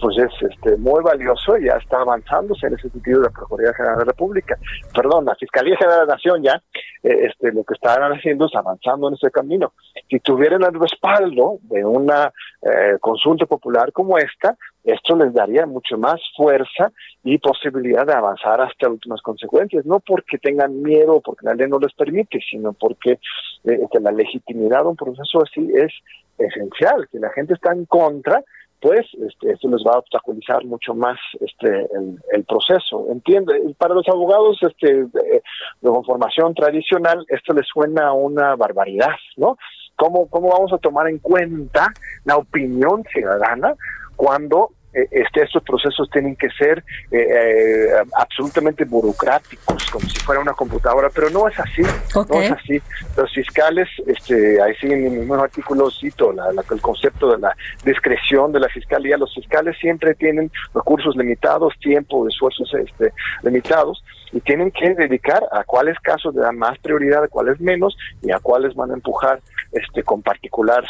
pues 0.00 0.18
es 0.18 0.50
este, 0.50 0.76
muy 0.76 1.02
valioso 1.02 1.56
ya 1.58 1.74
está 1.74 2.00
avanzándose 2.00 2.66
en 2.66 2.74
ese 2.74 2.90
sentido 2.90 3.22
la 3.22 3.30
Procuraduría 3.30 3.74
General 3.74 3.98
de 3.98 4.04
la 4.04 4.10
República. 4.10 4.58
Perdón, 4.92 5.26
la 5.26 5.34
Fiscalía 5.36 5.76
General 5.76 6.00
de 6.00 6.06
la 6.06 6.14
Nación 6.14 6.42
ya 6.42 6.62
eh, 7.02 7.28
este, 7.28 7.52
lo 7.52 7.62
que 7.62 7.74
están 7.74 8.02
haciendo 8.12 8.46
es 8.46 8.54
avanzando 8.54 9.08
en 9.08 9.14
ese 9.14 9.30
camino. 9.30 9.72
Si 10.10 10.18
tuvieran 10.20 10.62
el 10.62 10.78
respaldo 10.80 11.58
de 11.62 11.84
una 11.84 12.32
eh, 12.62 12.98
consulta 13.00 13.46
popular 13.46 13.92
como 13.92 14.18
esta, 14.18 14.56
esto 14.86 15.16
les 15.16 15.34
daría 15.34 15.66
mucho 15.66 15.98
más 15.98 16.20
fuerza 16.36 16.92
y 17.24 17.38
posibilidad 17.38 18.06
de 18.06 18.14
avanzar 18.14 18.60
hasta 18.60 18.88
últimas 18.88 19.20
consecuencias, 19.20 19.84
no 19.84 20.00
porque 20.00 20.38
tengan 20.38 20.80
miedo 20.80 21.14
o 21.14 21.20
porque 21.20 21.44
la 21.44 21.54
ley 21.54 21.68
no 21.68 21.78
les 21.78 21.92
permite, 21.92 22.38
sino 22.48 22.72
porque 22.72 23.18
eh, 23.64 23.80
la 24.00 24.12
legitimidad 24.12 24.82
de 24.82 24.88
un 24.88 24.96
proceso 24.96 25.42
así 25.42 25.68
es 25.74 25.92
esencial, 26.38 27.08
que 27.10 27.18
la 27.18 27.30
gente 27.30 27.54
está 27.54 27.72
en 27.72 27.84
contra 27.86 28.42
pues 28.80 29.06
este, 29.14 29.52
esto 29.52 29.68
les 29.68 29.82
va 29.84 29.94
a 29.94 29.98
obstaculizar 29.98 30.64
mucho 30.64 30.94
más 30.94 31.18
este 31.40 31.88
el, 32.32 32.44
proceso. 32.44 33.06
Entiende, 33.10 33.74
para 33.78 33.94
los 33.94 34.06
abogados 34.06 34.58
este 34.62 35.06
de, 35.06 35.42
conformación 35.82 36.54
tradicional 36.54 37.24
esto 37.28 37.52
les 37.54 37.66
suena 37.66 38.08
a 38.08 38.12
una 38.12 38.54
barbaridad, 38.54 39.16
¿no? 39.36 39.56
¿Cómo, 39.96 40.28
¿Cómo 40.28 40.50
vamos 40.50 40.72
a 40.74 40.78
tomar 40.78 41.08
en 41.08 41.18
cuenta 41.18 41.88
la 42.24 42.36
opinión 42.36 43.02
ciudadana 43.10 43.74
cuando 44.16 44.70
eh, 44.96 45.06
este, 45.10 45.42
estos 45.42 45.62
procesos 45.62 46.08
tienen 46.10 46.36
que 46.36 46.48
ser 46.58 46.82
eh, 47.10 47.18
eh, 47.20 47.88
absolutamente 48.14 48.86
burocráticos, 48.86 49.90
como 49.90 50.08
si 50.08 50.18
fuera 50.20 50.40
una 50.40 50.54
computadora, 50.54 51.10
pero 51.14 51.28
no 51.28 51.46
es 51.46 51.60
así, 51.60 51.82
no 52.14 52.40
es 52.40 52.50
así. 52.50 52.80
Los 53.14 53.30
fiscales, 53.30 53.88
este, 54.06 54.60
ahí 54.62 54.74
sí 54.80 54.90
en 54.90 55.04
mi 55.04 55.10
mismo 55.10 55.34
artículo 55.34 55.90
cito 55.90 56.32
la, 56.32 56.48
el 56.48 56.80
concepto 56.80 57.30
de 57.30 57.38
la 57.38 57.54
discreción 57.84 58.52
de 58.52 58.60
la 58.60 58.68
fiscalía, 58.68 59.18
los 59.18 59.34
fiscales 59.34 59.76
siempre 59.78 60.14
tienen 60.14 60.50
recursos 60.74 61.14
limitados, 61.14 61.74
tiempo, 61.80 62.26
esfuerzos 62.26 62.72
este, 62.72 63.12
limitados, 63.42 64.02
y 64.32 64.40
tienen 64.40 64.70
que 64.70 64.94
dedicar 64.94 65.42
a 65.52 65.62
cuáles 65.64 65.98
casos 66.00 66.34
le 66.34 66.40
dan 66.40 66.56
más 66.56 66.78
prioridad, 66.78 67.22
a 67.22 67.28
cuáles 67.28 67.60
menos, 67.60 67.96
y 68.22 68.32
a 68.32 68.38
cuáles 68.38 68.74
van 68.74 68.90
a 68.90 68.94
empujar 68.94 69.40
este 69.72 70.02
con 70.02 70.22
particular 70.22 70.84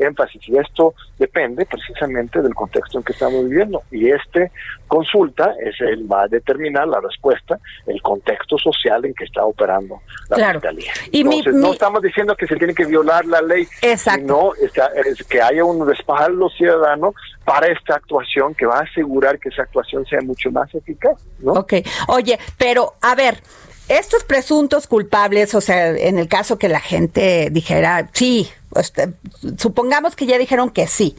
énfasis. 0.00 0.48
Y 0.48 0.58
esto 0.58 0.94
depende 1.18 1.66
precisamente 1.66 2.40
del 2.40 2.54
contexto 2.54 2.98
en 2.98 3.04
que 3.04 3.12
estamos 3.12 3.44
viviendo. 3.48 3.82
Y 3.90 4.10
este 4.10 4.50
consulta 4.86 5.54
es 5.60 5.80
el 5.80 6.10
va 6.10 6.22
a 6.22 6.28
determinar 6.28 6.86
la 6.86 7.00
respuesta, 7.00 7.58
el 7.86 8.00
contexto 8.02 8.58
social 8.58 9.04
en 9.04 9.14
que 9.14 9.24
está 9.24 9.44
operando 9.44 10.00
la 10.28 10.52
fiscalía. 10.52 10.92
Y 11.10 11.24
no 11.24 11.72
estamos 11.72 12.02
diciendo 12.02 12.36
que 12.36 12.46
se 12.46 12.56
tiene 12.56 12.74
que 12.74 12.84
violar 12.84 13.24
la 13.24 13.40
ley, 13.40 13.66
sino 13.96 14.52
es 14.54 15.24
que 15.26 15.40
haya 15.40 15.64
un 15.64 15.86
respaldo 15.86 16.48
ciudadano 16.50 17.14
para 17.44 17.66
esta 17.68 17.96
actuación 17.96 18.54
que 18.54 18.66
va 18.66 18.78
a 18.78 18.82
asegurar 18.82 19.38
que 19.38 19.48
esa 19.48 19.62
actuación 19.62 20.04
sea 20.06 20.20
mucho 20.22 20.50
más 20.50 20.74
eficaz. 20.74 21.20
¿no? 21.40 21.52
Ok, 21.52 21.74
oye, 22.08 22.38
pero 22.56 22.94
a 23.02 23.14
ver, 23.14 23.38
estos 23.88 24.24
presuntos 24.24 24.86
culpables, 24.86 25.54
o 25.54 25.60
sea, 25.60 25.90
en 25.90 26.18
el 26.18 26.28
caso 26.28 26.58
que 26.58 26.68
la 26.68 26.80
gente 26.80 27.48
dijera, 27.50 28.08
sí, 28.12 28.50
este, 28.76 29.10
supongamos 29.58 30.16
que 30.16 30.26
ya 30.26 30.38
dijeron 30.38 30.70
que 30.70 30.86
sí, 30.86 31.16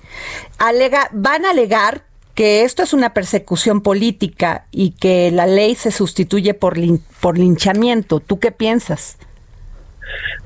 alega, 0.57 1.09
van 1.11 1.45
a 1.45 1.51
alegar 1.51 2.03
que 2.33 2.63
esto 2.63 2.83
es 2.83 2.93
una 2.93 3.13
persecución 3.13 3.81
política 3.81 4.65
y 4.71 4.91
que 4.91 5.31
la 5.31 5.47
ley 5.47 5.75
se 5.75 5.91
sustituye 5.91 6.53
por, 6.53 6.75
por 7.21 7.37
linchamiento. 7.37 8.19
¿Tú 8.19 8.39
qué 8.39 8.51
piensas? 8.51 9.17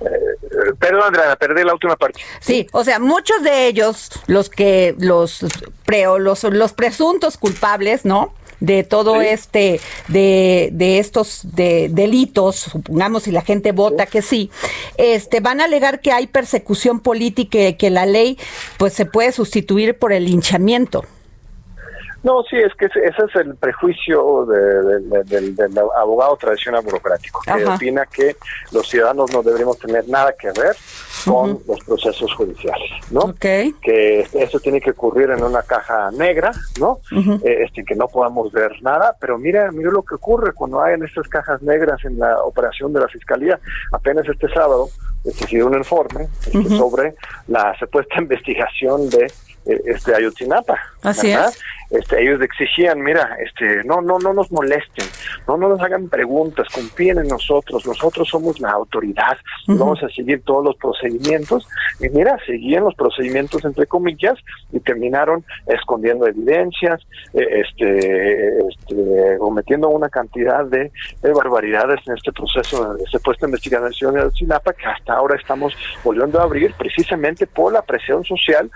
Eh, 0.02 0.74
perdón, 0.78 1.04
Andrea, 1.08 1.36
perdí 1.36 1.64
la 1.64 1.74
última 1.74 1.96
parte. 1.96 2.22
Sí, 2.40 2.68
o 2.74 2.84
sea, 2.84 3.00
muchos 3.00 3.42
de 3.42 3.68
ellos, 3.68 4.12
los 4.28 4.50
que 4.50 4.96
los 5.00 5.44
los, 6.20 6.44
los 6.44 6.74
presuntos 6.74 7.38
culpables, 7.38 8.06
¿no? 8.06 8.34
De 8.60 8.84
todo 8.84 9.22
este, 9.22 9.80
de, 10.08 10.70
de 10.72 11.00
estos 11.00 11.42
de, 11.44 11.90
delitos, 11.90 12.56
supongamos 12.58 13.24
si 13.24 13.32
la 13.32 13.42
gente 13.42 13.72
vota 13.72 14.06
que 14.06 14.22
sí, 14.22 14.50
este, 14.98 15.40
van 15.40 15.62
a 15.62 15.66
alegar 15.66 16.02
que 16.02 16.12
hay 16.12 16.28
persecución 16.28 17.00
política 17.00 17.60
y 17.68 17.74
que 17.76 17.90
la 17.90 18.06
ley 18.06 18.38
pues 18.78 18.94
se 18.94 19.06
puede 19.06 19.32
sustituir 19.32 19.98
por 19.98 20.14
el 20.14 20.26
linchamiento. 20.26 21.06
No, 22.24 22.44
sí, 22.44 22.58
es 22.58 22.74
que 22.76 22.86
ese, 22.86 23.00
es 23.06 23.36
el 23.36 23.56
prejuicio 23.56 24.46
del, 24.46 25.60
abogado 25.98 26.36
tradicional 26.38 26.84
burocrático, 26.84 27.42
que 27.42 27.66
opina 27.66 28.06
que 28.06 28.36
los 28.72 28.88
ciudadanos 28.88 29.32
no 29.34 29.42
deberíamos 29.42 29.80
tener 29.80 30.08
nada 30.10 30.34
que 30.34 30.48
ver 30.48 30.76
con 31.26 31.60
los 31.68 31.80
procesos 31.86 32.34
judiciales, 32.34 32.90
¿no? 33.12 33.22
Ok. 33.22 33.46
Que 33.82 34.28
eso 34.34 34.60
tiene 34.60 34.82
que 34.82 34.92
ocurrir 34.92 35.30
en 35.30 35.44
una 35.44 35.62
caja 35.62 36.12
negra, 36.12 36.52
¿no? 36.80 37.00
Eh, 37.12 37.64
este, 37.66 37.84
que 37.84 37.96
no 37.96 38.08
podamos 38.08 38.52
ver 38.52 38.72
nada, 38.82 39.16
pero 39.20 39.38
mira, 39.38 39.72
mira 39.72 39.92
lo 39.92 40.04
que 40.04 40.16
ocurre 40.16 40.54
cuando 40.54 40.82
hay 40.82 40.96
en 40.96 41.04
estas 41.04 41.28
cajas 41.28 41.62
negras 41.62 42.04
en 42.06 42.20
la 42.20 42.42
operación 42.44 42.94
de 42.94 43.02
la 43.02 43.08
Fiscalía. 43.08 43.60
Apenas 43.92 44.28
este 44.28 44.50
sábado 44.50 44.90
recibió 45.24 45.68
un 45.68 45.76
informe 45.76 46.28
este, 46.46 46.70
sobre 46.78 47.16
la 47.48 47.76
supuesta 47.80 48.16
investigación 48.20 49.10
de 49.10 49.26
eh, 49.66 49.82
este 49.86 50.16
Ayotzinapa. 50.16 50.78
Así 51.04 51.32
es. 51.32 51.60
Este, 51.90 52.22
ellos 52.22 52.40
exigían, 52.42 53.02
mira, 53.02 53.36
este, 53.44 53.84
no, 53.84 54.00
no, 54.02 54.20
no 54.20 54.32
nos 54.32 54.52
molesten, 54.52 55.06
no, 55.48 55.58
no 55.58 55.70
nos 55.70 55.82
hagan 55.82 56.08
preguntas, 56.08 56.68
confíen 56.72 57.18
en 57.18 57.28
nosotros, 57.28 57.86
nosotros 57.86 58.30
somos 58.30 58.60
la 58.60 58.72
autoridad, 58.72 59.38
vamos 59.66 60.02
a 60.04 60.10
seguir 60.10 60.44
todos 60.44 60.64
los 60.64 60.76
procedimientos. 60.76 61.68
Y 62.00 62.10
mira, 62.10 62.38
seguían 62.46 62.84
los 62.84 62.94
procedimientos 62.94 63.66
entre 63.66 63.88
comillas 63.88 64.38
y 64.72 64.80
terminaron 64.80 65.44
escondiendo 65.66 66.28
evidencias, 66.28 67.02
eh, 67.34 67.64
este, 67.66 68.60
este, 68.60 69.38
cometiendo 69.40 69.90
una 69.90 70.10
cantidad 70.10 70.66
de, 70.66 70.92
barbaridades 71.22 72.00
en 72.08 72.16
este 72.16 72.32
proceso 72.32 72.94
de 72.96 73.06
supuesta 73.06 73.46
investigación 73.46 74.14
de 74.14 74.22
Ayotzinapa 74.22 74.74
que 74.74 74.86
hasta 74.86 75.14
ahora 75.14 75.36
estamos 75.40 75.74
volviendo 76.04 76.40
a 76.40 76.44
abrir 76.44 76.74
precisamente 76.78 77.48
por 77.48 77.72
la 77.72 77.82
presión 77.82 78.24
social 78.24 78.70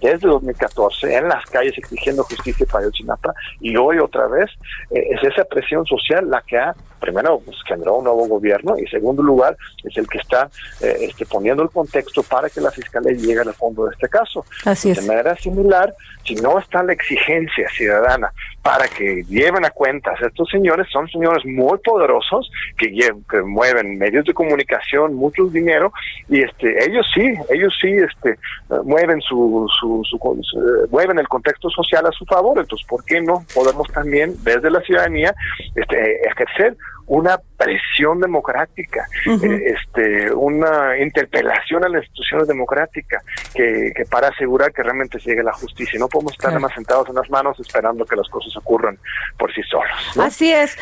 desde 0.00 0.28
2014 0.28 1.16
en 1.16 1.28
las 1.28 1.44
calles 1.46 1.76
exigiendo 1.76 2.22
justicia 2.22 2.39
para 2.70 2.84
Ayotzinapa 2.84 3.34
y 3.60 3.76
hoy 3.76 3.98
otra 3.98 4.26
vez 4.26 4.50
eh, 4.90 5.04
es 5.10 5.32
esa 5.32 5.44
presión 5.44 5.84
social 5.86 6.28
la 6.28 6.42
que 6.42 6.58
ha 6.58 6.74
primero 7.00 7.40
pues, 7.44 7.56
generó 7.66 7.96
un 7.96 8.04
nuevo 8.04 8.28
gobierno 8.28 8.76
y 8.78 8.82
en 8.82 8.88
segundo 8.88 9.22
lugar 9.22 9.56
es 9.84 9.96
el 9.96 10.06
que 10.06 10.18
está 10.18 10.48
eh, 10.80 10.96
este, 11.00 11.26
poniendo 11.26 11.62
el 11.62 11.70
contexto 11.70 12.22
para 12.22 12.48
que 12.48 12.60
la 12.60 12.70
fiscalía 12.70 13.12
llegue 13.12 13.40
al 13.40 13.54
fondo 13.54 13.86
de 13.86 13.92
este 13.92 14.08
caso. 14.08 14.44
Así 14.64 14.92
De 14.92 15.02
manera 15.02 15.34
similar, 15.36 15.94
si 16.24 16.34
no 16.36 16.58
está 16.58 16.82
la 16.82 16.92
exigencia 16.92 17.68
ciudadana 17.70 18.30
para 18.62 18.86
que 18.88 19.24
lleven 19.24 19.64
a 19.64 19.70
cuentas 19.70 20.20
estos 20.20 20.48
señores, 20.50 20.86
son 20.92 21.08
señores 21.08 21.44
muy 21.46 21.78
poderosos 21.78 22.50
que, 22.76 22.90
que 23.30 23.40
mueven 23.40 23.96
medios 23.96 24.26
de 24.26 24.34
comunicación, 24.34 25.14
mucho 25.14 25.46
dinero 25.46 25.92
y 26.28 26.42
este 26.42 26.84
ellos 26.84 27.06
sí, 27.14 27.32
ellos 27.48 27.74
sí 27.80 27.88
este 27.88 28.38
mueven 28.84 29.20
su, 29.22 29.66
su, 29.80 30.02
su, 30.04 30.88
mueven 30.90 31.18
el 31.18 31.28
contexto 31.28 31.70
social 31.70 32.04
a 32.06 32.12
su 32.12 32.26
favor, 32.30 32.58
entonces 32.58 32.86
¿por 32.86 33.04
qué 33.04 33.20
no 33.20 33.44
podemos 33.54 33.86
también 33.92 34.34
desde 34.42 34.70
la 34.70 34.80
ciudadanía 34.80 35.34
este 35.74 36.26
ejercer 36.26 36.76
una 37.10 37.40
presión 37.56 38.20
democrática, 38.20 39.04
eh, 39.26 39.74
este, 39.74 40.32
una 40.32 40.96
interpelación 40.96 41.84
a 41.84 41.88
las 41.88 42.04
instituciones 42.04 42.46
democráticas 42.46 43.24
que, 43.52 43.92
para 44.08 44.28
asegurar 44.28 44.72
que 44.72 44.84
realmente 44.84 45.18
llegue 45.18 45.42
la 45.42 45.52
justicia. 45.52 45.98
No 45.98 46.06
podemos 46.06 46.34
estar 46.34 46.58
más 46.60 46.72
sentados 46.72 47.08
en 47.08 47.16
las 47.16 47.28
manos 47.28 47.58
esperando 47.58 48.04
que 48.06 48.14
las 48.14 48.28
cosas 48.28 48.56
ocurran 48.56 48.96
por 49.36 49.52
sí 49.52 49.60
solos. 49.64 49.90
Así 50.20 50.52
es. 50.52 50.76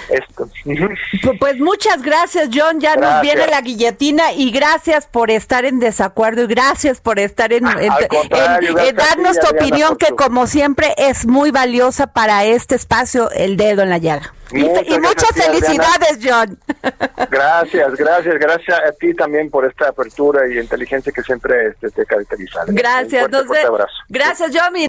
Pues 1.40 1.58
muchas 1.60 2.02
gracias, 2.02 2.50
John. 2.52 2.78
Ya 2.78 2.96
nos 2.96 3.22
viene 3.22 3.46
la 3.46 3.62
guillotina 3.62 4.32
y 4.32 4.50
gracias 4.50 5.06
por 5.06 5.30
estar 5.30 5.64
en 5.64 5.78
desacuerdo 5.78 6.42
y 6.42 6.46
gracias 6.46 7.00
por 7.00 7.18
estar 7.18 7.54
en, 7.54 7.64
darnos 7.64 9.40
tu 9.40 9.48
opinión 9.48 9.96
que 9.96 10.14
como 10.14 10.46
siempre 10.46 10.92
es 10.98 11.26
muy 11.26 11.50
valiosa 11.50 12.08
para 12.08 12.44
este 12.44 12.74
espacio, 12.74 13.30
el 13.30 13.56
dedo 13.56 13.82
en 13.82 13.88
la 13.88 13.96
llaga. 13.96 14.34
Y, 14.52 14.98
muchas 14.98 15.30
felicidades, 15.34 16.18
John. 16.22 16.58
Gracias, 17.30 17.94
gracias, 17.96 18.34
gracias 18.38 18.80
a 18.80 18.92
ti 18.92 19.12
también 19.14 19.50
por 19.50 19.66
esta 19.66 19.88
apertura 19.88 20.48
y 20.48 20.58
inteligencia 20.58 21.12
que 21.12 21.22
siempre 21.22 21.68
este, 21.68 21.90
te 21.90 22.06
caracteriza. 22.06 22.64
Gracias, 22.68 23.26
un 23.26 23.46
fuerte, 23.46 23.66
abrazo. 23.66 23.92
Gracias, 24.08 24.50
John. 24.52 24.86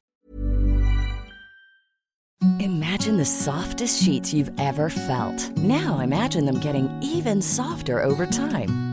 Imagine 2.60 3.18
the 3.18 3.26
softest 3.26 4.02
sheets 4.02 4.34
you've 4.34 4.52
ever 4.60 4.90
felt. 4.90 5.58
Now 5.58 6.00
imagine 6.00 6.46
them 6.46 6.60
getting 6.60 6.90
even 7.02 7.42
softer 7.42 8.02
over 8.02 8.26
time. 8.26 8.89